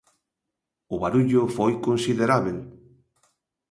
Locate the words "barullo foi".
1.03-1.73